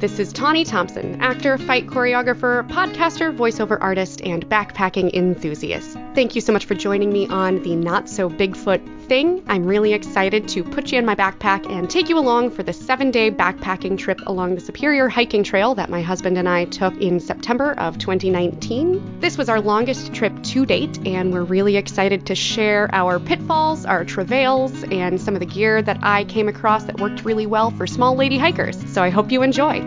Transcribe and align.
this 0.00 0.20
is 0.20 0.32
Tawnie 0.32 0.64
Thompson, 0.64 1.20
actor, 1.20 1.58
fight 1.58 1.88
choreographer, 1.88 2.68
podcaster, 2.68 3.36
voiceover 3.36 3.78
artist, 3.80 4.20
and 4.22 4.48
backpacking 4.48 5.12
enthusiast. 5.12 5.98
Thank 6.14 6.36
you 6.36 6.40
so 6.40 6.52
much 6.52 6.66
for 6.66 6.74
joining 6.74 7.12
me 7.12 7.26
on 7.26 7.62
the 7.62 7.74
Not 7.74 8.08
So 8.08 8.30
Bigfoot 8.30 8.98
thing. 9.08 9.42
I'm 9.48 9.64
really 9.64 9.94
excited 9.94 10.46
to 10.48 10.62
put 10.62 10.92
you 10.92 10.98
in 10.98 11.06
my 11.06 11.14
backpack 11.14 11.68
and 11.68 11.88
take 11.88 12.08
you 12.08 12.18
along 12.18 12.50
for 12.50 12.62
the 12.62 12.72
seven 12.72 13.10
day 13.10 13.30
backpacking 13.30 13.98
trip 13.98 14.20
along 14.26 14.54
the 14.54 14.60
Superior 14.60 15.08
Hiking 15.08 15.42
Trail 15.42 15.74
that 15.74 15.90
my 15.90 16.02
husband 16.02 16.38
and 16.38 16.48
I 16.48 16.66
took 16.66 16.94
in 17.00 17.18
September 17.18 17.72
of 17.72 17.98
2019. 17.98 19.20
This 19.20 19.38
was 19.38 19.48
our 19.48 19.60
longest 19.60 20.14
trip 20.14 20.42
to 20.44 20.66
date, 20.66 20.98
and 21.06 21.32
we're 21.32 21.42
really 21.42 21.76
excited 21.76 22.26
to 22.26 22.34
share 22.34 22.88
our 22.94 23.18
pitfalls, 23.48 23.86
our 23.86 24.04
travails, 24.04 24.84
and 24.90 25.18
some 25.18 25.32
of 25.32 25.40
the 25.40 25.46
gear 25.46 25.80
that 25.80 25.98
I 26.02 26.24
came 26.24 26.48
across 26.48 26.84
that 26.84 27.00
worked 27.00 27.24
really 27.24 27.46
well 27.46 27.70
for 27.70 27.86
small 27.86 28.14
lady 28.14 28.36
hikers. 28.36 28.76
So 28.92 29.02
I 29.02 29.08
hope 29.08 29.32
you 29.32 29.42
enjoy. 29.42 29.80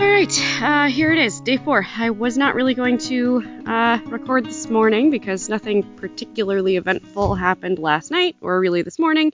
right, 0.00 0.62
uh, 0.62 0.88
here 0.88 1.12
it 1.12 1.18
is, 1.18 1.40
day 1.42 1.58
four. 1.58 1.86
I 1.96 2.08
was 2.10 2.38
not 2.38 2.54
really 2.54 2.72
going 2.72 2.96
to 2.98 3.62
uh, 3.66 3.98
record 4.06 4.46
this 4.46 4.70
morning 4.70 5.10
because 5.10 5.50
nothing 5.50 5.82
particularly 5.96 6.76
eventful 6.76 7.34
happened 7.34 7.78
last 7.78 8.10
night 8.10 8.34
or 8.40 8.58
really 8.58 8.80
this 8.80 8.98
morning 8.98 9.32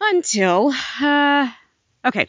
until. 0.00 0.72
Uh, 1.00 1.50
okay, 2.04 2.28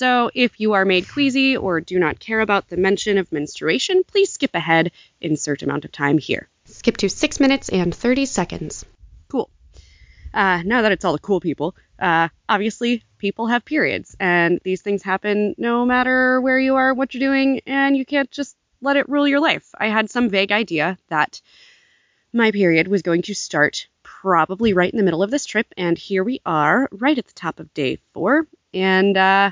so 0.00 0.30
if 0.34 0.58
you 0.58 0.72
are 0.72 0.86
made 0.86 1.06
queasy 1.06 1.58
or 1.58 1.82
do 1.82 1.98
not 1.98 2.18
care 2.18 2.40
about 2.40 2.68
the 2.68 2.78
mention 2.78 3.18
of 3.18 3.30
menstruation, 3.30 4.02
please 4.02 4.32
skip 4.32 4.54
ahead, 4.54 4.92
insert 5.20 5.62
amount 5.62 5.84
of 5.84 5.92
time 5.92 6.16
here. 6.16 6.48
Skip 6.64 6.96
to 6.96 7.10
6 7.10 7.38
minutes 7.38 7.68
and 7.68 7.94
30 7.94 8.24
seconds. 8.24 8.86
Cool. 9.28 9.50
Uh, 10.32 10.62
now 10.64 10.80
that 10.80 10.92
it's 10.92 11.04
all 11.04 11.12
the 11.12 11.18
cool 11.18 11.38
people, 11.38 11.76
uh, 11.98 12.28
obviously 12.48 13.04
people 13.18 13.48
have 13.48 13.62
periods, 13.66 14.16
and 14.18 14.58
these 14.64 14.80
things 14.80 15.02
happen 15.02 15.54
no 15.58 15.84
matter 15.84 16.40
where 16.40 16.58
you 16.58 16.76
are, 16.76 16.94
what 16.94 17.12
you're 17.12 17.28
doing, 17.28 17.60
and 17.66 17.94
you 17.94 18.06
can't 18.06 18.30
just 18.30 18.56
let 18.80 18.96
it 18.96 19.06
rule 19.06 19.28
your 19.28 19.40
life. 19.40 19.68
I 19.78 19.88
had 19.88 20.08
some 20.08 20.30
vague 20.30 20.50
idea 20.50 20.96
that 21.08 21.42
my 22.32 22.52
period 22.52 22.88
was 22.88 23.02
going 23.02 23.20
to 23.22 23.34
start 23.34 23.86
probably 24.02 24.72
right 24.72 24.90
in 24.90 24.96
the 24.96 25.04
middle 25.04 25.22
of 25.22 25.30
this 25.30 25.44
trip, 25.44 25.66
and 25.76 25.98
here 25.98 26.24
we 26.24 26.40
are, 26.46 26.88
right 26.90 27.18
at 27.18 27.26
the 27.26 27.34
top 27.34 27.60
of 27.60 27.74
day 27.74 27.98
four, 28.14 28.46
and 28.72 29.14
uh, 29.18 29.50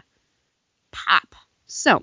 pop. 1.07 1.35
So, 1.67 2.03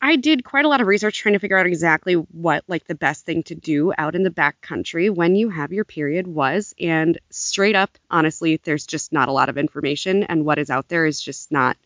I 0.00 0.16
did 0.16 0.44
quite 0.44 0.66
a 0.66 0.68
lot 0.68 0.82
of 0.82 0.86
research 0.86 1.18
trying 1.18 1.32
to 1.32 1.38
figure 1.38 1.56
out 1.56 1.66
exactly 1.66 2.14
what 2.14 2.64
like 2.68 2.86
the 2.86 2.94
best 2.94 3.24
thing 3.24 3.42
to 3.44 3.54
do 3.54 3.92
out 3.96 4.14
in 4.14 4.22
the 4.22 4.30
back 4.30 4.60
country 4.60 5.08
when 5.08 5.34
you 5.34 5.48
have 5.48 5.72
your 5.72 5.86
period 5.86 6.26
was 6.26 6.74
and 6.78 7.18
straight 7.30 7.74
up 7.74 7.96
honestly 8.10 8.60
there's 8.64 8.86
just 8.86 9.14
not 9.14 9.30
a 9.30 9.32
lot 9.32 9.48
of 9.48 9.56
information 9.56 10.22
and 10.24 10.44
what 10.44 10.58
is 10.58 10.68
out 10.68 10.88
there 10.88 11.06
is 11.06 11.22
just 11.22 11.50
not 11.50 11.78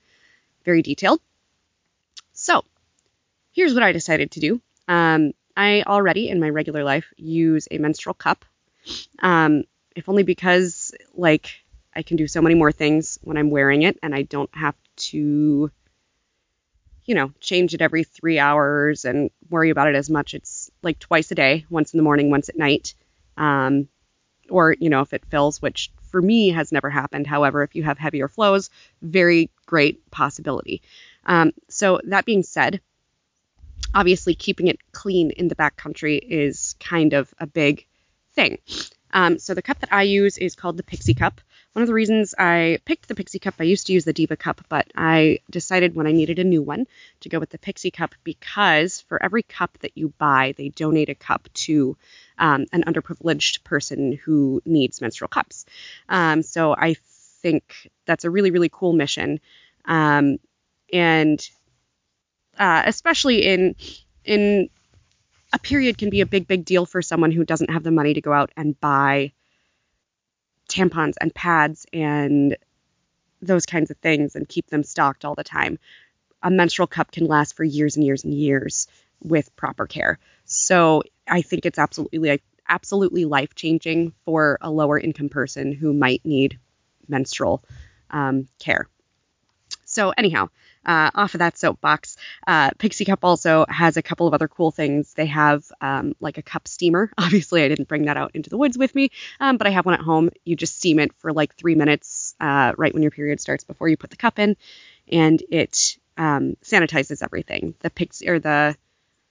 very 0.64 0.82
detailed. 0.82 1.20
So, 2.32 2.64
here's 3.52 3.74
what 3.74 3.82
I 3.82 3.92
decided 3.92 4.32
to 4.32 4.40
do. 4.40 4.60
Um, 4.88 5.32
I 5.56 5.82
already 5.86 6.28
in 6.28 6.40
my 6.40 6.50
regular 6.50 6.82
life 6.82 7.06
use 7.16 7.68
a 7.70 7.78
menstrual 7.78 8.14
cup. 8.14 8.44
Um, 9.20 9.64
if 9.94 10.08
only 10.08 10.24
because 10.24 10.92
like 11.14 11.64
I 11.94 12.02
can 12.02 12.16
do 12.16 12.26
so 12.26 12.42
many 12.42 12.54
more 12.54 12.72
things 12.72 13.18
when 13.22 13.36
I'm 13.36 13.50
wearing 13.50 13.82
it 13.82 13.98
and 14.02 14.14
I 14.14 14.22
don't 14.22 14.50
have 14.54 14.74
to 14.98 15.70
you 17.08 17.14
know, 17.14 17.32
change 17.40 17.72
it 17.72 17.80
every 17.80 18.04
three 18.04 18.38
hours 18.38 19.06
and 19.06 19.30
worry 19.48 19.70
about 19.70 19.88
it 19.88 19.94
as 19.94 20.10
much. 20.10 20.34
It's 20.34 20.70
like 20.82 20.98
twice 20.98 21.30
a 21.30 21.34
day, 21.34 21.64
once 21.70 21.94
in 21.94 21.96
the 21.96 22.02
morning, 22.02 22.30
once 22.30 22.50
at 22.50 22.58
night. 22.58 22.94
Um, 23.38 23.88
or, 24.50 24.76
you 24.78 24.90
know, 24.90 25.00
if 25.00 25.14
it 25.14 25.24
fills, 25.30 25.62
which 25.62 25.90
for 26.02 26.20
me 26.20 26.50
has 26.50 26.70
never 26.70 26.90
happened. 26.90 27.26
However, 27.26 27.62
if 27.62 27.74
you 27.74 27.82
have 27.82 27.96
heavier 27.96 28.28
flows, 28.28 28.68
very 29.00 29.50
great 29.64 30.10
possibility. 30.10 30.82
Um, 31.24 31.52
so, 31.68 31.98
that 32.04 32.26
being 32.26 32.42
said, 32.42 32.82
obviously 33.94 34.34
keeping 34.34 34.66
it 34.66 34.78
clean 34.92 35.30
in 35.30 35.48
the 35.48 35.56
backcountry 35.56 36.20
is 36.22 36.74
kind 36.78 37.14
of 37.14 37.32
a 37.38 37.46
big 37.46 37.86
thing. 38.34 38.58
Um, 39.14 39.38
so, 39.38 39.54
the 39.54 39.62
cup 39.62 39.80
that 39.80 39.92
I 39.92 40.02
use 40.02 40.36
is 40.36 40.54
called 40.54 40.76
the 40.76 40.82
Pixie 40.82 41.14
Cup. 41.14 41.40
One 41.78 41.84
of 41.84 41.86
the 41.86 41.94
reasons 41.94 42.34
I 42.36 42.80
picked 42.86 43.06
the 43.06 43.14
Pixie 43.14 43.38
Cup, 43.38 43.54
I 43.60 43.62
used 43.62 43.86
to 43.86 43.92
use 43.92 44.04
the 44.04 44.12
Diva 44.12 44.36
Cup, 44.36 44.62
but 44.68 44.90
I 44.96 45.38
decided 45.48 45.94
when 45.94 46.08
I 46.08 46.10
needed 46.10 46.40
a 46.40 46.42
new 46.44 46.60
one 46.60 46.88
to 47.20 47.28
go 47.28 47.38
with 47.38 47.50
the 47.50 47.58
Pixie 47.58 47.92
Cup 47.92 48.16
because 48.24 49.02
for 49.02 49.22
every 49.22 49.44
cup 49.44 49.78
that 49.82 49.96
you 49.96 50.12
buy, 50.18 50.54
they 50.56 50.70
donate 50.70 51.08
a 51.08 51.14
cup 51.14 51.48
to 51.54 51.96
um, 52.36 52.66
an 52.72 52.82
underprivileged 52.82 53.62
person 53.62 54.18
who 54.24 54.60
needs 54.66 55.00
menstrual 55.00 55.28
cups. 55.28 55.66
Um, 56.08 56.42
so 56.42 56.74
I 56.74 56.96
think 57.42 57.88
that's 58.06 58.24
a 58.24 58.30
really, 58.30 58.50
really 58.50 58.70
cool 58.70 58.92
mission. 58.92 59.38
Um, 59.84 60.38
and 60.92 61.48
uh, 62.58 62.82
especially 62.86 63.46
in 63.46 63.76
in 64.24 64.68
a 65.52 65.60
period 65.60 65.96
can 65.96 66.10
be 66.10 66.22
a 66.22 66.26
big, 66.26 66.48
big 66.48 66.64
deal 66.64 66.86
for 66.86 67.02
someone 67.02 67.30
who 67.30 67.44
doesn't 67.44 67.70
have 67.70 67.84
the 67.84 67.92
money 67.92 68.14
to 68.14 68.20
go 68.20 68.32
out 68.32 68.50
and 68.56 68.80
buy 68.80 69.30
tampons 70.78 71.14
and 71.20 71.34
pads 71.34 71.86
and 71.92 72.56
those 73.40 73.66
kinds 73.66 73.90
of 73.90 73.96
things 73.98 74.36
and 74.36 74.48
keep 74.48 74.68
them 74.68 74.82
stocked 74.82 75.24
all 75.24 75.34
the 75.34 75.44
time. 75.44 75.78
A 76.42 76.50
menstrual 76.50 76.86
cup 76.86 77.10
can 77.10 77.26
last 77.26 77.56
for 77.56 77.64
years 77.64 77.96
and 77.96 78.04
years 78.04 78.24
and 78.24 78.32
years 78.32 78.86
with 79.20 79.54
proper 79.56 79.86
care. 79.86 80.18
So 80.44 81.02
I 81.26 81.42
think 81.42 81.66
it's 81.66 81.78
absolutely 81.78 82.40
absolutely 82.68 83.24
life 83.24 83.54
changing 83.54 84.12
for 84.24 84.58
a 84.60 84.70
lower 84.70 84.98
income 84.98 85.30
person 85.30 85.72
who 85.72 85.92
might 85.92 86.24
need 86.24 86.58
menstrual 87.08 87.64
um, 88.10 88.46
care. 88.58 88.88
So 89.84 90.12
anyhow, 90.16 90.50
uh, 90.84 91.10
off 91.14 91.34
of 91.34 91.38
that 91.38 91.58
soapbox, 91.58 92.16
uh, 92.46 92.70
Pixie 92.78 93.04
Cup 93.04 93.20
also 93.24 93.66
has 93.68 93.96
a 93.96 94.02
couple 94.02 94.26
of 94.26 94.34
other 94.34 94.48
cool 94.48 94.70
things. 94.70 95.14
They 95.14 95.26
have 95.26 95.64
um, 95.80 96.14
like 96.20 96.38
a 96.38 96.42
cup 96.42 96.68
steamer. 96.68 97.10
Obviously, 97.18 97.62
I 97.62 97.68
didn't 97.68 97.88
bring 97.88 98.06
that 98.06 98.16
out 98.16 98.32
into 98.34 98.50
the 98.50 98.56
woods 98.58 98.78
with 98.78 98.94
me, 98.94 99.10
um, 99.40 99.56
but 99.56 99.66
I 99.66 99.70
have 99.70 99.86
one 99.86 99.94
at 99.94 100.00
home. 100.00 100.30
You 100.44 100.56
just 100.56 100.76
steam 100.76 100.98
it 100.98 101.12
for 101.18 101.32
like 101.32 101.54
three 101.54 101.74
minutes 101.74 102.34
uh, 102.40 102.72
right 102.76 102.92
when 102.92 103.02
your 103.02 103.10
period 103.10 103.40
starts 103.40 103.64
before 103.64 103.88
you 103.88 103.96
put 103.96 104.10
the 104.10 104.16
cup 104.16 104.38
in, 104.38 104.56
and 105.10 105.42
it 105.50 105.98
um, 106.16 106.56
sanitizes 106.62 107.22
everything. 107.22 107.74
The 107.80 107.90
Pixie 107.90 108.28
or 108.28 108.38
the 108.38 108.76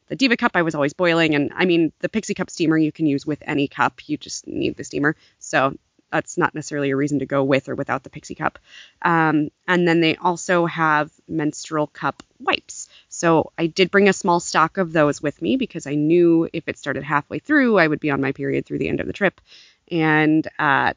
the 0.08 0.16
Diva 0.16 0.38
cup 0.38 0.52
I 0.56 0.62
was 0.62 0.74
always 0.76 0.94
boiling, 0.94 1.36
and 1.36 1.52
I 1.54 1.66
mean 1.66 1.92
the 2.00 2.10
Pixie 2.10 2.34
cup 2.34 2.50
steamer 2.50 2.78
you 2.78 2.92
can 2.92 3.06
use 3.06 3.26
with 3.26 3.44
any 3.46 3.68
cup. 3.68 4.08
You 4.08 4.18
just 4.18 4.48
need 4.48 4.78
the 4.78 4.84
steamer. 4.84 5.16
So 5.40 5.76
that's 6.12 6.38
not 6.38 6.56
necessarily 6.56 6.92
a 6.92 6.96
reason 6.96 7.20
to 7.20 7.26
go 7.26 7.44
with 7.44 7.70
or 7.70 7.76
without 7.76 8.04
the 8.04 8.10
Pixie 8.10 8.36
Cup. 8.36 8.60
Um, 9.02 9.50
and 9.68 9.88
then 9.88 10.00
they 10.00 10.16
also 10.16 10.66
have 10.66 11.12
menstrual 11.28 11.88
cup 11.88 12.24
wipes. 12.40 12.88
So 13.10 13.52
I 13.58 13.68
did 13.68 13.92
bring 13.92 14.08
a 14.08 14.14
small 14.14 14.40
stock 14.40 14.78
of 14.78 14.94
those 14.94 15.22
with 15.22 15.42
me 15.42 15.58
because 15.58 15.88
I 15.88 15.96
knew 15.96 16.50
if 16.54 16.68
it 16.68 16.78
started 16.78 17.04
halfway 17.04 17.40
through, 17.40 17.78
I 17.78 17.88
would 17.88 18.00
be 18.00 18.12
on 18.12 18.22
my 18.22 18.32
period 18.32 18.66
through 18.66 18.80
the 18.80 18.90
end 18.90 19.00
of 19.00 19.08
the 19.08 19.14
trip. 19.14 19.42
And 19.90 20.48
uh, 20.60 20.94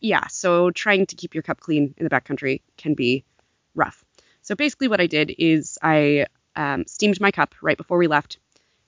yeah, 0.00 0.26
so 0.26 0.70
trying 0.70 1.06
to 1.06 1.16
keep 1.16 1.34
your 1.34 1.42
cup 1.42 1.60
clean 1.60 1.94
in 1.96 2.04
the 2.04 2.10
backcountry 2.10 2.60
can 2.76 2.94
be 2.94 3.24
rough. 3.74 4.04
So 4.42 4.54
basically, 4.54 4.88
what 4.88 5.00
I 5.00 5.06
did 5.06 5.34
is 5.38 5.78
I 5.82 6.26
um, 6.54 6.84
steamed 6.86 7.20
my 7.20 7.30
cup 7.30 7.54
right 7.62 7.76
before 7.76 7.96
we 7.96 8.06
left, 8.06 8.38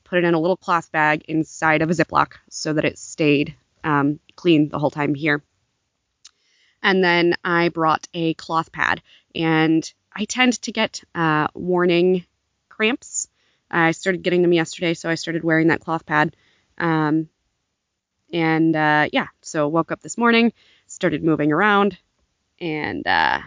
put 0.04 0.18
it 0.18 0.24
in 0.24 0.34
a 0.34 0.40
little 0.40 0.56
cloth 0.56 0.92
bag 0.92 1.24
inside 1.26 1.80
of 1.80 1.88
a 1.88 1.94
Ziploc 1.94 2.34
so 2.50 2.74
that 2.74 2.84
it 2.84 2.98
stayed 2.98 3.54
um, 3.86 4.20
clean 4.34 4.68
the 4.68 4.78
whole 4.78 4.90
time 4.90 5.14
here. 5.14 5.42
And 6.82 7.02
then 7.02 7.34
I 7.42 7.70
brought 7.70 8.06
a 8.12 8.34
cloth 8.34 8.70
pad, 8.70 9.02
and 9.34 9.90
I 10.14 10.24
tend 10.24 10.60
to 10.62 10.72
get 10.72 11.02
uh, 11.14 11.48
warning 11.54 12.26
cramps. 12.68 13.28
I 13.70 13.92
started 13.92 14.22
getting 14.22 14.42
them 14.42 14.52
yesterday, 14.52 14.94
so 14.94 15.08
I 15.08 15.14
started 15.14 15.42
wearing 15.42 15.68
that 15.68 15.80
cloth 15.80 16.04
pad. 16.04 16.36
Um, 16.78 17.28
and 18.32 18.76
uh, 18.76 19.08
yeah, 19.12 19.28
so 19.40 19.68
woke 19.68 19.92
up 19.92 20.02
this 20.02 20.18
morning, 20.18 20.52
started 20.86 21.24
moving 21.24 21.52
around, 21.52 21.96
and 22.60 23.06
uh, 23.06 23.40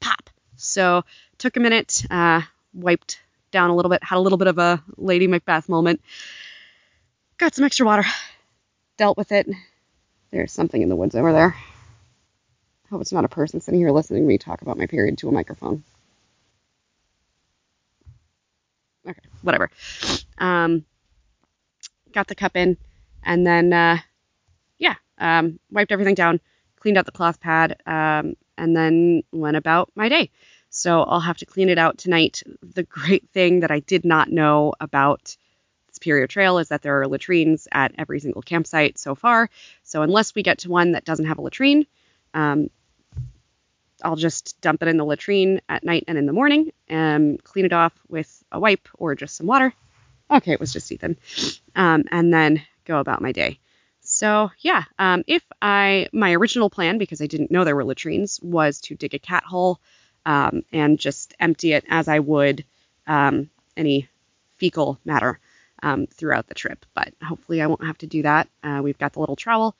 pop. 0.00 0.30
So 0.56 1.02
took 1.38 1.56
a 1.56 1.60
minute, 1.60 2.04
uh, 2.10 2.42
wiped 2.72 3.20
down 3.50 3.70
a 3.70 3.76
little 3.76 3.90
bit, 3.90 4.02
had 4.02 4.16
a 4.16 4.20
little 4.20 4.38
bit 4.38 4.48
of 4.48 4.58
a 4.58 4.82
Lady 4.96 5.26
Macbeth 5.26 5.68
moment, 5.68 6.00
got 7.38 7.54
some 7.54 7.64
extra 7.64 7.86
water, 7.86 8.04
dealt 8.96 9.16
with 9.16 9.32
it. 9.32 9.48
There's 10.30 10.52
something 10.52 10.82
in 10.82 10.88
the 10.88 10.96
woods 10.96 11.14
over 11.14 11.32
there. 11.32 11.56
Hope 12.90 13.00
it's 13.00 13.12
not 13.12 13.24
a 13.24 13.28
person 13.28 13.60
sitting 13.60 13.80
here 13.80 13.90
listening 13.90 14.22
to 14.22 14.28
me 14.28 14.38
talk 14.38 14.62
about 14.62 14.78
my 14.78 14.86
period 14.86 15.18
to 15.18 15.28
a 15.28 15.32
microphone. 15.32 15.82
Okay, 19.08 19.20
whatever. 19.42 19.70
Um, 20.38 20.84
got 22.12 22.26
the 22.26 22.34
cup 22.34 22.56
in, 22.56 22.76
and 23.22 23.46
then 23.46 23.72
uh, 23.72 23.98
yeah, 24.78 24.94
um, 25.18 25.58
wiped 25.70 25.92
everything 25.92 26.14
down, 26.14 26.40
cleaned 26.80 26.98
out 26.98 27.06
the 27.06 27.12
cloth 27.12 27.40
pad, 27.40 27.80
um, 27.86 28.34
and 28.58 28.76
then 28.76 29.22
went 29.32 29.56
about 29.56 29.90
my 29.94 30.08
day. 30.08 30.30
So 30.70 31.02
I'll 31.02 31.20
have 31.20 31.38
to 31.38 31.46
clean 31.46 31.68
it 31.68 31.78
out 31.78 31.98
tonight. 31.98 32.42
The 32.62 32.82
great 32.82 33.28
thing 33.30 33.60
that 33.60 33.70
I 33.70 33.80
did 33.80 34.04
not 34.04 34.30
know 34.30 34.74
about 34.80 35.36
Superior 35.96 36.26
Trail 36.26 36.58
is 36.58 36.68
that 36.68 36.82
there 36.82 37.00
are 37.00 37.08
latrines 37.08 37.66
at 37.72 37.94
every 37.98 38.20
single 38.20 38.42
campsite 38.42 38.98
so 38.98 39.14
far. 39.14 39.50
So 39.82 40.02
unless 40.02 40.34
we 40.34 40.42
get 40.42 40.58
to 40.58 40.70
one 40.70 40.92
that 40.92 41.04
doesn't 41.04 41.26
have 41.26 41.38
a 41.38 41.42
latrine, 41.42 41.86
um, 42.34 42.70
I'll 44.04 44.16
just 44.16 44.60
dump 44.60 44.82
it 44.82 44.88
in 44.88 44.98
the 44.98 45.04
latrine 45.04 45.60
at 45.68 45.82
night 45.82 46.04
and 46.06 46.18
in 46.18 46.26
the 46.26 46.32
morning 46.32 46.72
and 46.88 47.42
clean 47.42 47.64
it 47.64 47.72
off 47.72 47.94
with 48.08 48.44
a 48.52 48.60
wipe 48.60 48.88
or 48.94 49.14
just 49.14 49.36
some 49.36 49.46
water. 49.46 49.72
Okay, 50.30 50.52
it 50.52 50.60
was 50.60 50.72
just 50.72 50.92
Ethan. 50.92 51.16
Um, 51.74 52.04
and 52.10 52.32
then 52.32 52.62
go 52.84 52.98
about 52.98 53.22
my 53.22 53.32
day. 53.32 53.58
So 54.00 54.50
yeah, 54.60 54.84
um, 54.98 55.24
if 55.26 55.42
I 55.60 56.08
my 56.12 56.34
original 56.34 56.70
plan 56.70 56.98
because 56.98 57.20
I 57.20 57.26
didn't 57.26 57.50
know 57.50 57.64
there 57.64 57.74
were 57.74 57.84
latrines 57.84 58.38
was 58.40 58.80
to 58.82 58.94
dig 58.94 59.14
a 59.14 59.18
cat 59.18 59.44
hole 59.44 59.80
um, 60.26 60.62
and 60.72 60.98
just 60.98 61.34
empty 61.40 61.72
it 61.72 61.84
as 61.88 62.06
I 62.06 62.18
would 62.18 62.64
um, 63.06 63.50
any 63.76 64.08
fecal 64.58 65.00
matter 65.04 65.40
um, 65.82 66.06
throughout 66.06 66.46
the 66.48 66.54
trip. 66.54 66.84
But 66.94 67.12
hopefully 67.22 67.62
I 67.62 67.66
won't 67.66 67.84
have 67.84 67.98
to 67.98 68.06
do 68.06 68.22
that. 68.22 68.48
Uh, 68.62 68.80
we've 68.82 68.98
got 68.98 69.12
the 69.12 69.20
little 69.20 69.36
trowel. 69.36 69.74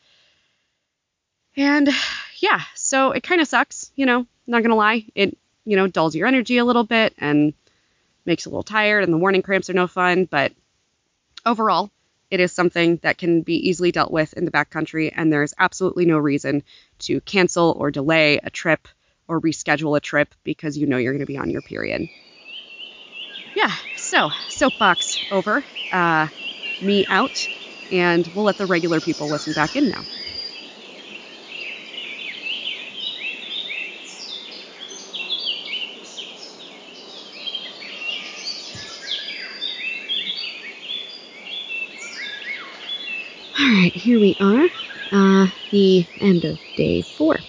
And 1.56 1.88
yeah, 2.38 2.60
so 2.74 3.12
it 3.12 3.22
kind 3.22 3.40
of 3.40 3.48
sucks, 3.48 3.90
you 3.96 4.06
know, 4.06 4.26
not 4.46 4.62
gonna 4.62 4.76
lie. 4.76 5.06
It, 5.14 5.36
you 5.64 5.76
know, 5.76 5.86
dulls 5.86 6.14
your 6.14 6.28
energy 6.28 6.58
a 6.58 6.64
little 6.64 6.84
bit 6.84 7.14
and 7.18 7.54
makes 8.24 8.44
you 8.44 8.50
a 8.50 8.52
little 8.52 8.62
tired, 8.62 9.04
and 9.04 9.12
the 9.12 9.18
morning 9.18 9.42
cramps 9.42 9.70
are 9.70 9.74
no 9.74 9.86
fun. 9.86 10.26
But 10.26 10.52
overall, 11.44 11.90
it 12.30 12.40
is 12.40 12.52
something 12.52 12.98
that 13.02 13.18
can 13.18 13.42
be 13.42 13.68
easily 13.68 13.92
dealt 13.92 14.10
with 14.10 14.32
in 14.34 14.44
the 14.44 14.50
backcountry, 14.50 15.12
and 15.14 15.32
there's 15.32 15.54
absolutely 15.58 16.06
no 16.06 16.18
reason 16.18 16.62
to 17.00 17.20
cancel 17.22 17.76
or 17.78 17.90
delay 17.90 18.38
a 18.42 18.50
trip 18.50 18.88
or 19.28 19.40
reschedule 19.40 19.96
a 19.96 20.00
trip 20.00 20.34
because 20.44 20.76
you 20.76 20.86
know 20.86 20.96
you're 20.96 21.12
going 21.12 21.20
to 21.20 21.26
be 21.26 21.38
on 21.38 21.50
your 21.50 21.62
period. 21.62 22.08
Yeah, 23.54 23.72
so 24.06 24.30
soapbox 24.48 25.18
over, 25.30 25.66
uh, 25.92 26.28
me 26.80 27.06
out, 27.08 27.48
and 27.90 28.26
we'll 28.34 28.44
let 28.44 28.56
the 28.58 28.66
regular 28.66 29.00
people 29.00 29.30
listen 29.30 29.52
back 29.52 29.76
in 29.76 29.88
now. 29.88 30.06
All 43.58 43.66
right, 43.66 43.96
here 43.96 44.20
we 44.20 44.36
are, 44.40 44.68
uh, 45.12 45.48
the 45.70 46.06
end 46.20 46.44
of 46.44 46.60
day 46.74 47.02
four, 47.02 47.40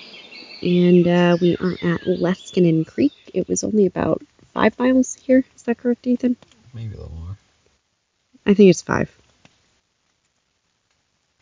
and 0.61 1.07
uh, 1.07 1.37
we 1.39 1.55
are 1.57 1.77
at 1.81 2.01
Leskinen 2.03 2.85
Creek. 2.87 3.13
It 3.33 3.47
was 3.47 3.63
only 3.63 3.85
about 3.85 4.23
five 4.57 4.79
miles 4.79 5.13
here. 5.13 5.45
Is 5.55 5.61
that 5.63 5.77
correct, 5.77 6.07
Ethan? 6.07 6.35
Maybe 6.73 6.95
a 6.95 6.97
little 6.97 7.13
more. 7.13 7.37
I 8.43 8.55
think 8.55 8.71
it's 8.71 8.81
five. 8.81 9.15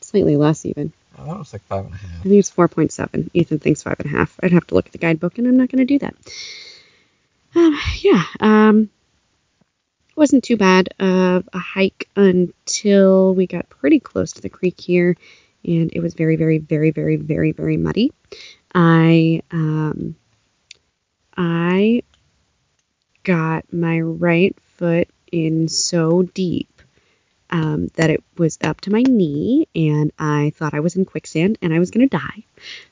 Slightly 0.01 0.35
less, 0.35 0.65
even. 0.65 0.91
I 1.17 1.23
thought 1.23 1.35
it 1.35 1.39
was 1.39 1.53
like 1.53 1.61
five 1.61 1.85
and 1.85 1.93
a 1.93 1.97
half. 1.97 2.19
I 2.19 2.23
think 2.23 2.35
it's 2.35 2.51
4.7. 2.51 3.29
Ethan 3.33 3.59
thinks 3.59 3.83
five 3.83 4.01
and 4.01 4.13
a 4.13 4.17
half. 4.17 4.37
I'd 4.43 4.51
have 4.51 4.67
to 4.67 4.75
look 4.75 4.87
at 4.87 4.91
the 4.91 4.97
guidebook, 4.97 5.37
and 5.37 5.47
I'm 5.47 5.55
not 5.55 5.69
going 5.69 5.79
to 5.79 5.85
do 5.85 5.99
that. 5.99 6.15
Um, 7.55 7.79
yeah, 7.99 8.23
um, 8.41 8.89
wasn't 10.17 10.43
too 10.43 10.57
bad 10.57 10.89
of 10.99 11.47
a 11.53 11.57
hike 11.57 12.09
until 12.17 13.33
we 13.33 13.47
got 13.47 13.69
pretty 13.69 14.01
close 14.01 14.33
to 14.33 14.41
the 14.41 14.49
creek 14.49 14.77
here, 14.77 15.15
and 15.63 15.89
it 15.93 16.01
was 16.01 16.15
very, 16.15 16.35
very, 16.35 16.57
very, 16.57 16.91
very, 16.91 17.15
very, 17.15 17.53
very 17.53 17.77
muddy. 17.77 18.11
I, 18.73 19.41
um, 19.51 20.17
I 21.37 22.03
got 23.25 23.73
my 23.73 23.99
right 23.99 24.55
foot 24.77 25.09
in 25.31 25.67
so 25.67 26.23
deep 26.23 26.69
um, 27.49 27.87
that 27.95 28.09
it 28.09 28.23
was 28.37 28.57
up 28.63 28.81
to 28.81 28.91
my 28.91 29.01
knee, 29.01 29.67
and 29.75 30.11
I 30.17 30.53
thought 30.55 30.73
I 30.73 30.79
was 30.79 30.95
in 30.95 31.05
quicksand 31.05 31.57
and 31.61 31.73
I 31.73 31.79
was 31.79 31.91
going 31.91 32.07
to 32.07 32.17
die. 32.17 32.43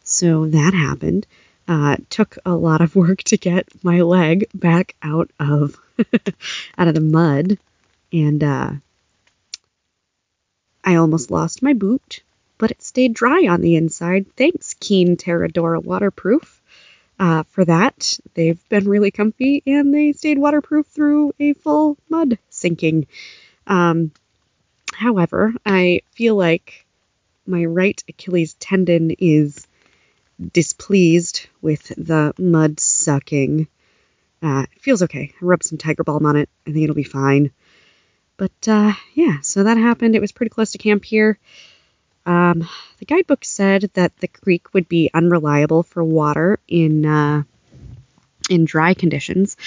So 0.03 0.47
that 0.47 0.73
happened. 0.73 1.25
Uh, 1.67 1.95
took 2.09 2.37
a 2.45 2.53
lot 2.53 2.81
of 2.81 2.95
work 3.03 3.23
to 3.23 3.37
get 3.37 3.67
my 3.83 4.01
leg 4.01 4.45
back 4.53 4.95
out 5.01 5.31
of 5.39 5.79
out 6.77 6.87
of 6.87 6.93
the 6.95 7.01
mud, 7.01 7.57
and 8.11 8.43
uh, 8.43 8.71
I 10.83 10.95
almost 10.95 11.31
lost 11.31 11.63
my 11.63 11.73
boot, 11.73 12.21
but 12.57 12.71
it 12.71 12.81
stayed 12.81 13.13
dry 13.13 13.47
on 13.47 13.61
the 13.61 13.75
inside. 13.75 14.25
Thanks, 14.35 14.73
Keen 14.73 15.15
Terradora 15.15 15.81
Waterproof. 15.83 16.61
Uh, 17.23 17.43
for 17.43 17.63
that, 17.63 18.19
they've 18.33 18.67
been 18.67 18.85
really 18.85 19.09
comfy 19.09 19.63
and 19.65 19.93
they 19.93 20.11
stayed 20.11 20.37
waterproof 20.37 20.87
through 20.87 21.31
a 21.39 21.53
full 21.53 21.97
mud 22.09 22.37
sinking. 22.49 23.07
Um, 23.65 24.11
however, 24.93 25.53
I 25.65 26.01
feel 26.11 26.35
like 26.35 26.85
my 27.47 27.63
right 27.63 28.03
Achilles 28.09 28.55
tendon 28.55 29.11
is 29.19 29.65
displeased 30.51 31.47
with 31.61 31.93
the 31.97 32.33
mud 32.37 32.81
sucking. 32.81 33.69
Uh, 34.41 34.65
it 34.69 34.81
feels 34.81 35.03
okay. 35.03 35.31
I 35.33 35.45
rubbed 35.45 35.63
some 35.63 35.77
Tiger 35.77 36.03
Balm 36.03 36.25
on 36.25 36.35
it. 36.35 36.49
I 36.67 36.73
think 36.73 36.83
it'll 36.83 36.93
be 36.93 37.03
fine. 37.03 37.51
But 38.35 38.67
uh, 38.67 38.95
yeah, 39.13 39.39
so 39.39 39.63
that 39.63 39.77
happened. 39.77 40.17
It 40.17 40.21
was 40.21 40.33
pretty 40.33 40.49
close 40.49 40.71
to 40.71 40.77
camp 40.77 41.05
here. 41.05 41.39
Um, 42.25 42.67
the 42.99 43.05
guidebook 43.05 43.43
said 43.43 43.89
that 43.93 44.17
the 44.17 44.27
creek 44.27 44.73
would 44.73 44.87
be 44.87 45.09
unreliable 45.13 45.83
for 45.83 46.03
water 46.03 46.59
in 46.67 47.05
uh, 47.05 47.43
in 48.49 48.65
dry 48.65 48.93
conditions. 48.93 49.57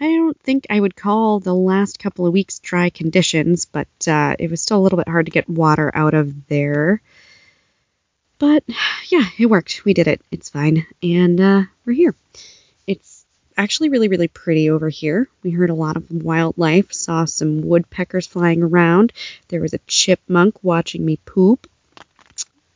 I 0.00 0.06
don't 0.06 0.38
think 0.40 0.66
I 0.70 0.80
would 0.80 0.96
call 0.96 1.40
the 1.40 1.54
last 1.54 1.98
couple 1.98 2.26
of 2.26 2.32
weeks 2.32 2.58
dry 2.58 2.90
conditions, 2.90 3.64
but 3.64 3.88
uh, 4.06 4.36
it 4.38 4.50
was 4.50 4.60
still 4.60 4.78
a 4.78 4.82
little 4.82 4.96
bit 4.96 5.08
hard 5.08 5.26
to 5.26 5.32
get 5.32 5.48
water 5.48 5.90
out 5.94 6.14
of 6.14 6.46
there. 6.48 7.00
But 8.38 8.64
yeah, 9.08 9.26
it 9.38 9.46
worked. 9.46 9.84
We 9.84 9.94
did 9.94 10.08
it. 10.08 10.20
It's 10.30 10.50
fine. 10.50 10.86
And 11.02 11.40
uh, 11.40 11.62
we're 11.84 11.92
here. 11.94 12.14
It's 12.86 13.24
actually 13.56 13.88
really, 13.88 14.08
really 14.08 14.28
pretty 14.28 14.70
over 14.70 14.88
here. 14.88 15.28
We 15.42 15.50
heard 15.50 15.70
a 15.70 15.74
lot 15.74 15.96
of 15.96 16.10
wildlife, 16.10 16.92
saw 16.92 17.24
some 17.24 17.62
woodpeckers 17.62 18.26
flying 18.26 18.62
around. 18.62 19.12
There 19.48 19.60
was 19.60 19.74
a 19.74 19.80
chipmunk 19.86 20.62
watching 20.62 21.04
me 21.04 21.18
poop. 21.24 21.68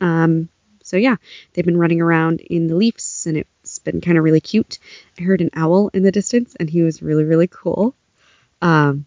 Um, 0.00 0.49
so 0.83 0.97
yeah, 0.97 1.17
they've 1.52 1.64
been 1.64 1.76
running 1.76 2.00
around 2.00 2.40
in 2.40 2.67
the 2.67 2.75
leaves 2.75 3.26
and 3.26 3.37
it's 3.37 3.78
been 3.78 4.00
kind 4.00 4.17
of 4.17 4.25
really 4.25 4.40
cute. 4.40 4.78
I 5.19 5.23
heard 5.23 5.40
an 5.40 5.50
owl 5.55 5.88
in 5.88 6.02
the 6.02 6.12
distance 6.12 6.57
and 6.59 6.71
he 6.71 6.83
was 6.83 7.02
really, 7.02 7.25
really 7.25 7.49
cool. 7.49 7.95
Um, 8.62 9.05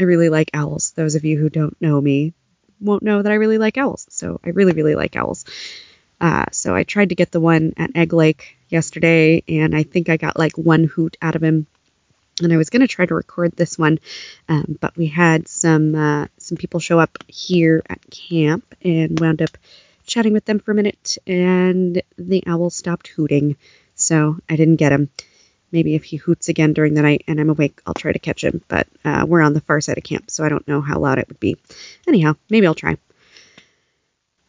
I 0.00 0.04
really 0.04 0.28
like 0.28 0.50
owls. 0.52 0.92
Those 0.92 1.14
of 1.14 1.24
you 1.24 1.38
who 1.38 1.48
don't 1.48 1.80
know 1.80 2.00
me 2.00 2.32
won't 2.80 3.02
know 3.02 3.22
that 3.22 3.30
I 3.30 3.36
really 3.36 3.58
like 3.58 3.78
owls. 3.78 4.06
So 4.10 4.40
I 4.44 4.50
really, 4.50 4.72
really 4.72 4.96
like 4.96 5.16
owls. 5.16 5.44
Uh, 6.20 6.46
so 6.52 6.74
I 6.74 6.84
tried 6.84 7.08
to 7.08 7.14
get 7.14 7.32
the 7.32 7.40
one 7.40 7.74
at 7.76 7.96
Egg 7.96 8.12
Lake 8.12 8.56
yesterday, 8.68 9.42
and 9.48 9.74
I 9.74 9.82
think 9.82 10.08
I 10.08 10.16
got 10.16 10.38
like 10.38 10.56
one 10.56 10.84
hoot 10.84 11.16
out 11.20 11.34
of 11.34 11.42
him. 11.42 11.66
And 12.42 12.52
I 12.52 12.56
was 12.56 12.70
to 12.70 12.86
try 12.86 13.06
to 13.06 13.14
record 13.14 13.52
this 13.52 13.78
one, 13.78 13.98
um, 14.48 14.78
but 14.80 14.96
we 14.96 15.06
had 15.06 15.48
some 15.48 15.94
uh, 15.94 16.26
some 16.38 16.56
people 16.56 16.80
show 16.80 16.98
up 16.98 17.18
here 17.28 17.82
at 17.88 18.00
camp 18.10 18.74
and 18.82 19.20
wound 19.20 19.42
up 19.42 19.50
chatting 20.12 20.34
with 20.34 20.44
them 20.44 20.58
for 20.58 20.72
a 20.72 20.74
minute, 20.74 21.16
and 21.26 22.02
the 22.18 22.42
owl 22.46 22.68
stopped 22.68 23.08
hooting, 23.08 23.56
so 23.94 24.36
I 24.48 24.56
didn't 24.56 24.76
get 24.76 24.92
him. 24.92 25.08
Maybe 25.70 25.94
if 25.94 26.04
he 26.04 26.18
hoots 26.18 26.50
again 26.50 26.74
during 26.74 26.92
the 26.92 27.00
night 27.00 27.24
and 27.26 27.40
I'm 27.40 27.48
awake, 27.48 27.80
I'll 27.86 27.94
try 27.94 28.12
to 28.12 28.18
catch 28.18 28.44
him. 28.44 28.62
But 28.68 28.86
uh, 29.06 29.24
we're 29.26 29.40
on 29.40 29.54
the 29.54 29.62
far 29.62 29.80
side 29.80 29.96
of 29.96 30.04
camp, 30.04 30.30
so 30.30 30.44
I 30.44 30.50
don't 30.50 30.68
know 30.68 30.82
how 30.82 30.98
loud 30.98 31.18
it 31.18 31.28
would 31.28 31.40
be. 31.40 31.56
Anyhow, 32.06 32.36
maybe 32.50 32.66
I'll 32.66 32.74
try. 32.74 32.98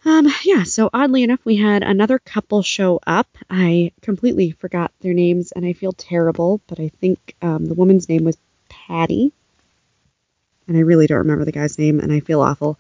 Um, 0.04 0.28
yeah, 0.44 0.64
so 0.64 0.90
oddly 0.94 1.24
enough, 1.24 1.40
we 1.46 1.56
had 1.56 1.82
another 1.82 2.20
couple 2.20 2.62
show 2.62 3.00
up. 3.08 3.38
I 3.50 3.94
completely 4.02 4.52
forgot 4.52 4.92
their 5.00 5.14
names 5.14 5.54
and 5.54 5.66
I 5.66 5.72
feel 5.72 5.94
terrible, 5.94 6.60
but 6.68 6.82
I 6.82 6.90
think 6.90 7.36
um, 7.42 7.68
the 7.68 7.74
woman's 7.74 8.10
name 8.10 8.26
was 8.26 8.38
Patty. 8.68 9.32
And 10.68 10.76
I 10.76 10.82
really 10.82 11.08
don't 11.08 11.20
remember 11.20 11.46
the 11.46 11.54
guy's 11.54 11.80
name 11.80 12.02
and 12.02 12.12
I 12.12 12.20
feel 12.20 12.42
awful. 12.42 12.78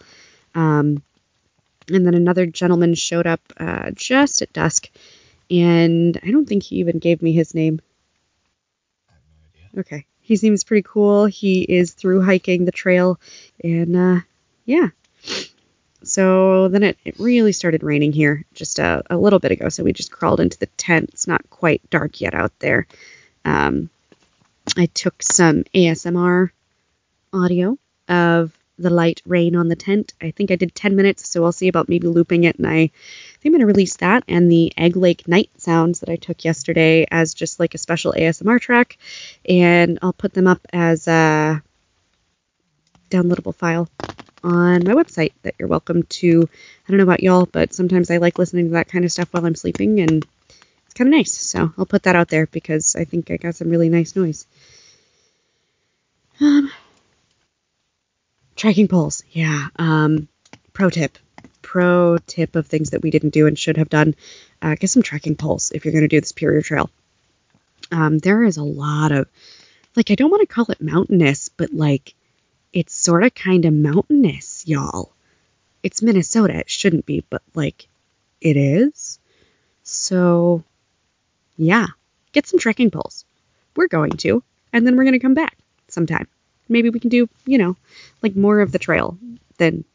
Um, 0.53 1.01
and 1.89 2.05
then 2.05 2.13
another 2.13 2.45
gentleman 2.45 2.93
showed 2.95 3.27
up 3.27 3.41
uh, 3.57 3.91
just 3.91 4.41
at 4.41 4.53
dusk, 4.53 4.89
and 5.49 6.19
I 6.23 6.31
don't 6.31 6.47
think 6.47 6.63
he 6.63 6.77
even 6.77 6.99
gave 6.99 7.21
me 7.21 7.31
his 7.31 7.53
name. 7.53 7.81
I 9.09 9.13
have 9.13 9.21
no 9.35 9.49
idea. 9.49 9.79
Okay. 9.81 10.05
He 10.21 10.37
seems 10.37 10.63
pretty 10.63 10.87
cool. 10.87 11.25
He 11.25 11.61
is 11.63 11.91
through 11.91 12.21
hiking 12.21 12.65
the 12.65 12.71
trail, 12.71 13.19
and 13.61 13.95
uh, 13.95 14.19
yeah. 14.65 14.89
So 16.03 16.67
then 16.69 16.83
it, 16.83 16.97
it 17.05 17.19
really 17.19 17.51
started 17.51 17.83
raining 17.83 18.13
here 18.13 18.45
just 18.53 18.79
a, 18.79 19.03
a 19.09 19.17
little 19.17 19.39
bit 19.39 19.51
ago. 19.51 19.69
So 19.69 19.83
we 19.83 19.93
just 19.93 20.11
crawled 20.11 20.39
into 20.39 20.57
the 20.59 20.65
tent. 20.65 21.09
It's 21.13 21.27
not 21.27 21.49
quite 21.49 21.89
dark 21.89 22.21
yet 22.21 22.33
out 22.33 22.57
there. 22.59 22.87
Um, 23.45 23.89
I 24.77 24.85
took 24.87 25.21
some 25.21 25.63
ASMR 25.75 26.51
audio 27.33 27.77
of 28.07 28.57
the 28.77 28.89
light 28.89 29.21
rain 29.25 29.55
on 29.55 29.67
the 29.67 29.75
tent. 29.75 30.13
I 30.21 30.31
think 30.31 30.51
I 30.51 30.55
did 30.55 30.73
10 30.73 30.95
minutes, 30.95 31.27
so 31.27 31.43
I'll 31.43 31.51
see 31.51 31.67
about 31.67 31.89
maybe 31.89 32.07
looping 32.07 32.43
it. 32.43 32.57
And 32.57 32.67
I 32.67 32.91
think 33.39 33.45
I'm 33.45 33.51
going 33.51 33.59
to 33.61 33.65
release 33.67 33.97
that 33.97 34.23
and 34.27 34.51
the 34.51 34.73
Egg 34.77 34.95
Lake 34.95 35.27
night 35.27 35.49
sounds 35.57 35.99
that 35.99 36.09
I 36.09 36.15
took 36.15 36.43
yesterday 36.43 37.05
as 37.11 37.33
just 37.33 37.59
like 37.59 37.73
a 37.73 37.77
special 37.77 38.13
ASMR 38.13 38.59
track. 38.59 38.97
And 39.47 39.99
I'll 40.01 40.13
put 40.13 40.33
them 40.33 40.47
up 40.47 40.65
as 40.71 41.07
a 41.07 41.61
downloadable 43.09 43.55
file 43.55 43.87
on 44.43 44.83
my 44.83 44.93
website 44.93 45.33
that 45.43 45.55
you're 45.57 45.67
welcome 45.67 46.03
to. 46.03 46.49
I 46.87 46.91
don't 46.91 46.97
know 46.97 47.03
about 47.03 47.23
y'all, 47.23 47.45
but 47.45 47.73
sometimes 47.73 48.11
I 48.11 48.17
like 48.17 48.37
listening 48.37 48.65
to 48.65 48.73
that 48.73 48.89
kind 48.89 49.05
of 49.05 49.11
stuff 49.11 49.29
while 49.31 49.45
I'm 49.45 49.55
sleeping, 49.55 49.99
and 49.99 50.25
it's 50.85 50.93
kind 50.95 51.07
of 51.07 51.13
nice. 51.13 51.33
So 51.33 51.71
I'll 51.77 51.85
put 51.85 52.03
that 52.03 52.15
out 52.15 52.29
there 52.29 52.47
because 52.47 52.95
I 52.95 53.05
think 53.05 53.31
I 53.31 53.37
got 53.37 53.55
some 53.55 53.69
really 53.69 53.89
nice 53.89 54.15
noise. 54.15 54.45
Um, 56.41 56.71
trekking 58.63 58.87
poles, 58.87 59.25
yeah. 59.33 59.67
Um, 59.75 60.29
pro 60.71 60.89
tip, 60.89 61.17
pro 61.61 62.17
tip 62.17 62.55
of 62.55 62.65
things 62.65 62.91
that 62.91 63.01
we 63.01 63.11
didn't 63.11 63.31
do 63.31 63.45
and 63.45 63.59
should 63.59 63.75
have 63.75 63.89
done. 63.89 64.15
Uh, 64.61 64.75
get 64.75 64.89
some 64.89 65.03
trekking 65.03 65.35
poles 65.35 65.73
if 65.75 65.83
you're 65.83 65.91
going 65.91 66.05
to 66.05 66.07
do 66.07 66.21
the 66.21 66.25
Superior 66.25 66.61
Trail. 66.61 66.89
Um, 67.91 68.19
there 68.19 68.41
is 68.41 68.55
a 68.55 68.63
lot 68.63 69.11
of, 69.11 69.27
like, 69.97 70.11
I 70.11 70.15
don't 70.15 70.31
want 70.31 70.47
to 70.47 70.55
call 70.55 70.67
it 70.69 70.79
mountainous, 70.79 71.49
but 71.49 71.73
like, 71.73 72.15
it's 72.71 72.95
sort 72.95 73.25
of 73.25 73.35
kind 73.35 73.65
of 73.65 73.73
mountainous, 73.73 74.65
y'all. 74.65 75.11
It's 75.83 76.01
Minnesota. 76.01 76.59
It 76.59 76.69
shouldn't 76.69 77.05
be, 77.05 77.21
but 77.29 77.41
like, 77.53 77.89
it 78.39 78.55
is. 78.55 79.19
So, 79.83 80.63
yeah, 81.57 81.87
get 82.31 82.47
some 82.47 82.59
trekking 82.59 82.91
poles. 82.91 83.25
We're 83.75 83.89
going 83.89 84.11
to, 84.11 84.41
and 84.71 84.87
then 84.87 84.95
we're 84.95 85.03
going 85.03 85.19
to 85.19 85.19
come 85.19 85.33
back 85.33 85.57
sometime. 85.89 86.29
Maybe 86.73 86.89
we 86.89 86.99
can 86.99 87.09
do, 87.09 87.29
you 87.45 87.57
know, 87.57 87.77
like 88.21 88.35
more 88.35 88.59
of 88.59 88.71
the 88.71 88.79
trail 88.79 89.17
than 89.57 89.85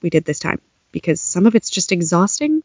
we 0.00 0.08
did 0.08 0.24
this 0.24 0.38
time 0.38 0.60
because 0.92 1.20
some 1.20 1.44
of 1.46 1.54
it's 1.54 1.68
just 1.68 1.92
exhausting. 1.92 2.62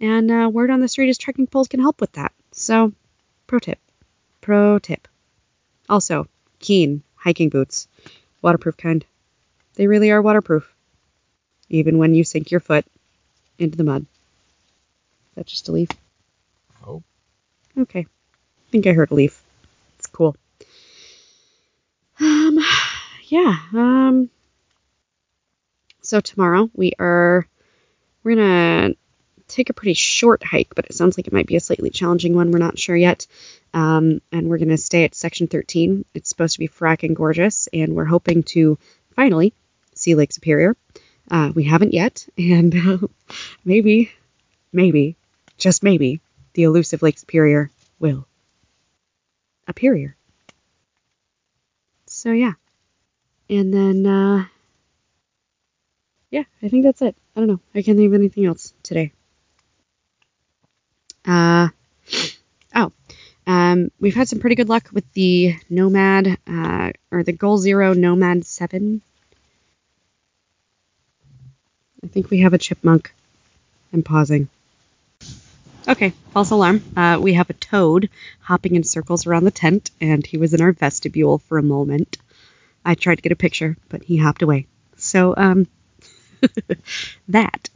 And 0.00 0.30
uh, 0.30 0.50
word 0.52 0.70
on 0.70 0.80
the 0.80 0.88
street 0.88 1.08
is 1.08 1.18
trekking 1.18 1.46
poles 1.46 1.68
can 1.68 1.80
help 1.80 2.00
with 2.00 2.12
that. 2.12 2.32
So, 2.52 2.92
pro 3.46 3.58
tip. 3.58 3.78
Pro 4.40 4.78
tip. 4.78 5.06
Also, 5.88 6.26
Keen 6.58 7.02
hiking 7.16 7.48
boots, 7.48 7.86
waterproof 8.42 8.76
kind. 8.76 9.04
They 9.74 9.86
really 9.86 10.10
are 10.10 10.22
waterproof, 10.22 10.74
even 11.68 11.98
when 11.98 12.14
you 12.14 12.24
sink 12.24 12.50
your 12.50 12.60
foot 12.60 12.84
into 13.58 13.76
the 13.76 13.84
mud. 13.84 14.02
Is 14.02 15.34
that 15.36 15.46
just 15.46 15.68
a 15.68 15.72
leaf? 15.72 15.88
Oh, 16.86 17.02
Okay. 17.78 18.00
I 18.06 18.70
think 18.70 18.86
I 18.86 18.92
heard 18.92 19.10
a 19.10 19.14
leaf. 19.14 19.42
It's 19.98 20.06
cool. 20.06 20.34
Um, 22.20 22.58
yeah. 23.28 23.56
Um, 23.74 24.30
so 26.02 26.20
tomorrow 26.20 26.70
we 26.74 26.92
are 26.98 27.46
we're 28.22 28.36
gonna 28.36 28.94
take 29.48 29.70
a 29.70 29.74
pretty 29.74 29.94
short 29.94 30.44
hike, 30.44 30.74
but 30.74 30.86
it 30.86 30.94
sounds 30.94 31.16
like 31.16 31.26
it 31.26 31.32
might 31.32 31.46
be 31.46 31.56
a 31.56 31.60
slightly 31.60 31.90
challenging 31.90 32.34
one. 32.34 32.50
We're 32.50 32.58
not 32.58 32.78
sure 32.78 32.96
yet. 32.96 33.26
Um, 33.74 34.20
and 34.32 34.48
we're 34.48 34.58
gonna 34.58 34.78
stay 34.78 35.04
at 35.04 35.14
section 35.14 35.48
13. 35.48 36.04
It's 36.14 36.28
supposed 36.28 36.54
to 36.54 36.58
be 36.60 36.68
fracking 36.68 37.14
gorgeous, 37.14 37.68
and 37.72 37.94
we're 37.94 38.04
hoping 38.04 38.42
to 38.44 38.78
finally 39.14 39.52
see 39.94 40.14
Lake 40.14 40.32
Superior. 40.32 40.76
Uh, 41.28 41.50
we 41.54 41.64
haven't 41.64 41.92
yet, 41.92 42.26
and 42.38 42.74
uh, 42.74 42.98
maybe, 43.64 44.12
maybe, 44.72 45.16
just 45.58 45.82
maybe, 45.82 46.20
the 46.54 46.62
elusive 46.62 47.02
Lake 47.02 47.18
Superior 47.18 47.70
will 47.98 48.26
appear 49.66 49.94
here. 49.96 50.16
So 52.06 52.30
yeah. 52.30 52.52
And 53.48 53.72
then 53.72 54.06
uh 54.06 54.46
yeah, 56.30 56.44
I 56.62 56.68
think 56.68 56.84
that's 56.84 57.02
it. 57.02 57.16
I 57.34 57.40
don't 57.40 57.48
know. 57.48 57.60
I 57.74 57.82
can't 57.82 57.96
think 57.96 58.08
of 58.08 58.14
anything 58.14 58.46
else 58.46 58.72
today. 58.82 59.12
Uh 61.24 61.68
oh. 62.74 62.92
Um 63.46 63.90
we've 64.00 64.14
had 64.14 64.28
some 64.28 64.40
pretty 64.40 64.56
good 64.56 64.68
luck 64.68 64.88
with 64.92 65.10
the 65.12 65.56
Nomad 65.70 66.38
uh 66.46 66.92
or 67.10 67.22
the 67.22 67.32
Goal 67.32 67.58
Zero 67.58 67.92
Nomad 67.92 68.44
7. 68.44 69.02
I 72.02 72.08
think 72.08 72.30
we 72.30 72.40
have 72.40 72.54
a 72.54 72.58
chipmunk. 72.58 73.12
I'm 73.92 74.02
pausing. 74.02 74.48
Okay, 75.88 76.12
false 76.32 76.50
alarm. 76.50 76.82
Uh, 76.96 77.18
we 77.20 77.34
have 77.34 77.48
a 77.48 77.54
toad 77.54 78.10
hopping 78.40 78.74
in 78.74 78.82
circles 78.82 79.26
around 79.26 79.44
the 79.44 79.50
tent, 79.52 79.90
and 80.00 80.26
he 80.26 80.36
was 80.36 80.52
in 80.52 80.60
our 80.60 80.72
vestibule 80.72 81.38
for 81.38 81.58
a 81.58 81.62
moment. 81.62 82.18
I 82.86 82.94
tried 82.94 83.16
to 83.16 83.22
get 83.22 83.32
a 83.32 83.36
picture, 83.36 83.76
but 83.88 84.04
he 84.04 84.16
hopped 84.16 84.42
away. 84.42 84.66
So, 84.96 85.34
um, 85.36 85.66
that. 87.28 87.68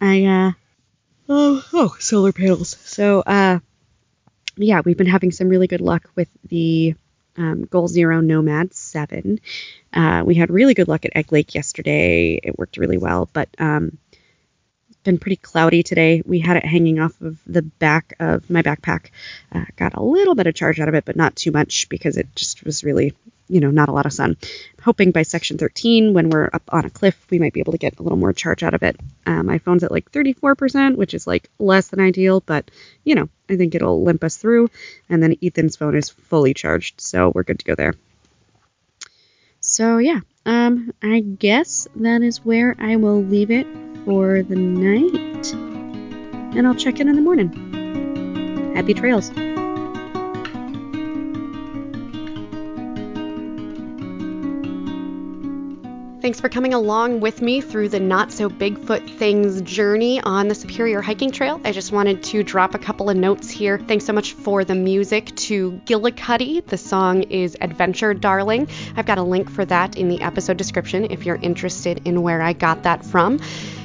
I, 0.00 0.24
uh, 0.24 0.52
oh, 1.28 1.64
oh, 1.72 1.96
solar 1.98 2.32
panels. 2.32 2.76
So, 2.84 3.20
uh, 3.20 3.60
yeah, 4.56 4.82
we've 4.84 4.96
been 4.96 5.06
having 5.06 5.32
some 5.32 5.48
really 5.48 5.66
good 5.66 5.80
luck 5.80 6.10
with 6.14 6.28
the 6.46 6.94
um, 7.36 7.64
Goal 7.64 7.88
Zero 7.88 8.20
Nomad 8.20 8.74
7. 8.74 9.40
Uh, 9.92 10.22
we 10.26 10.34
had 10.34 10.50
really 10.50 10.74
good 10.74 10.88
luck 10.88 11.06
at 11.06 11.16
Egg 11.16 11.32
Lake 11.32 11.54
yesterday. 11.54 12.38
It 12.42 12.58
worked 12.58 12.76
really 12.76 12.98
well, 12.98 13.28
but 13.32 13.48
um, 13.58 13.96
been 15.02 15.18
pretty 15.18 15.36
cloudy 15.36 15.82
today. 15.82 16.22
We 16.24 16.40
had 16.40 16.56
it 16.56 16.64
hanging 16.64 17.00
off 17.00 17.18
of 17.20 17.38
the 17.46 17.62
back 17.62 18.14
of 18.20 18.48
my 18.50 18.62
backpack. 18.62 19.10
Uh, 19.52 19.64
got 19.76 19.94
a 19.94 20.02
little 20.02 20.34
bit 20.34 20.46
of 20.46 20.54
charge 20.54 20.80
out 20.80 20.88
of 20.88 20.94
it, 20.94 21.04
but 21.04 21.16
not 21.16 21.36
too 21.36 21.50
much 21.50 21.88
because 21.88 22.16
it 22.16 22.34
just 22.34 22.64
was 22.64 22.84
really, 22.84 23.14
you 23.48 23.60
know, 23.60 23.70
not 23.70 23.88
a 23.88 23.92
lot 23.92 24.06
of 24.06 24.12
sun. 24.12 24.36
I'm 24.40 24.84
hoping 24.84 25.10
by 25.10 25.22
section 25.22 25.58
13, 25.58 26.12
when 26.12 26.30
we're 26.30 26.50
up 26.52 26.62
on 26.68 26.84
a 26.84 26.90
cliff, 26.90 27.16
we 27.30 27.38
might 27.38 27.52
be 27.52 27.60
able 27.60 27.72
to 27.72 27.78
get 27.78 27.98
a 27.98 28.02
little 28.02 28.18
more 28.18 28.32
charge 28.32 28.62
out 28.62 28.74
of 28.74 28.82
it. 28.82 28.96
Uh, 29.26 29.42
my 29.42 29.58
phone's 29.58 29.84
at 29.84 29.90
like 29.90 30.10
34%, 30.12 30.96
which 30.96 31.14
is 31.14 31.26
like 31.26 31.48
less 31.58 31.88
than 31.88 32.00
ideal, 32.00 32.40
but 32.40 32.70
you 33.04 33.14
know, 33.14 33.28
I 33.48 33.56
think 33.56 33.74
it'll 33.74 34.02
limp 34.02 34.22
us 34.22 34.36
through. 34.36 34.70
And 35.08 35.22
then 35.22 35.36
Ethan's 35.42 35.76
phone 35.76 35.96
is 35.96 36.10
fully 36.10 36.54
charged, 36.54 37.00
so 37.00 37.32
we're 37.34 37.44
good 37.44 37.58
to 37.60 37.64
go 37.64 37.74
there. 37.74 37.94
So 39.60 39.98
yeah, 39.98 40.20
um, 40.46 40.92
I 41.02 41.20
guess 41.20 41.86
that 41.96 42.22
is 42.22 42.44
where 42.44 42.74
I 42.78 42.96
will 42.96 43.22
leave 43.22 43.50
it 43.50 43.66
for 44.04 44.42
the 44.42 44.56
night. 44.56 45.52
And 46.56 46.66
I'll 46.66 46.74
check 46.74 47.00
in 47.00 47.08
in 47.08 47.16
the 47.16 47.22
morning. 47.22 48.74
Happy 48.74 48.94
trails. 48.94 49.30
Thanks 56.20 56.38
for 56.38 56.50
coming 56.50 56.74
along 56.74 57.20
with 57.20 57.40
me 57.40 57.62
through 57.62 57.88
the 57.88 57.98
Not 57.98 58.30
So 58.30 58.50
Bigfoot 58.50 59.16
Things 59.16 59.62
journey 59.62 60.20
on 60.20 60.48
the 60.48 60.54
Superior 60.54 61.00
Hiking 61.00 61.30
Trail. 61.30 61.60
I 61.64 61.72
just 61.72 61.92
wanted 61.92 62.22
to 62.24 62.42
drop 62.42 62.74
a 62.74 62.78
couple 62.78 63.08
of 63.08 63.16
notes 63.16 63.48
here. 63.48 63.78
Thanks 63.78 64.04
so 64.04 64.12
much 64.12 64.34
for 64.34 64.62
the 64.62 64.74
music 64.74 65.34
to 65.36 65.80
Gillicuddy. 65.86 66.64
The 66.66 66.76
song 66.76 67.22
is 67.22 67.56
Adventure 67.60 68.12
Darling. 68.12 68.68
I've 68.96 69.06
got 69.06 69.16
a 69.16 69.22
link 69.22 69.50
for 69.50 69.64
that 69.64 69.96
in 69.96 70.08
the 70.08 70.20
episode 70.20 70.58
description 70.58 71.06
if 71.10 71.24
you're 71.24 71.36
interested 71.36 72.02
in 72.04 72.20
where 72.22 72.42
I 72.42 72.52
got 72.52 72.82
that 72.82 73.04
from. 73.04 73.40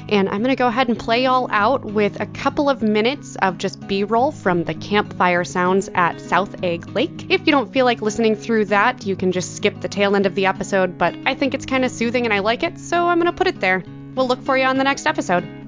And 0.08 0.28
I'm 0.28 0.38
going 0.42 0.54
to 0.54 0.56
go 0.56 0.68
ahead 0.68 0.88
and 0.88 0.98
play 0.98 1.24
y'all 1.24 1.48
out 1.50 1.84
with 1.84 2.20
a 2.20 2.26
couple 2.26 2.70
of 2.70 2.82
minutes 2.82 3.36
of 3.36 3.58
just 3.58 3.86
B 3.88 4.04
roll 4.04 4.30
from 4.30 4.64
the 4.64 4.74
campfire 4.74 5.44
sounds 5.44 5.88
at 5.94 6.20
South 6.20 6.62
Egg 6.62 6.88
Lake. 6.94 7.30
If 7.30 7.46
you 7.46 7.52
don't 7.52 7.72
feel 7.72 7.84
like 7.84 8.02
listening 8.02 8.36
through 8.36 8.66
that, 8.66 9.04
you 9.04 9.16
can 9.16 9.32
just 9.32 9.56
skip 9.56 9.80
the 9.80 9.88
tail 9.88 10.14
end 10.14 10.26
of 10.26 10.34
the 10.34 10.46
episode, 10.46 10.96
but 10.96 11.14
I 11.26 11.34
think 11.34 11.54
it's 11.54 11.66
kind 11.66 11.84
of 11.84 11.90
soothing 11.90 12.24
and 12.24 12.32
I 12.32 12.38
like 12.38 12.62
it, 12.62 12.78
so 12.78 13.08
I'm 13.08 13.18
going 13.18 13.32
to 13.32 13.36
put 13.36 13.48
it 13.48 13.60
there. 13.60 13.82
We'll 14.14 14.28
look 14.28 14.42
for 14.42 14.56
you 14.56 14.64
on 14.64 14.78
the 14.78 14.84
next 14.84 15.06
episode. 15.06 15.65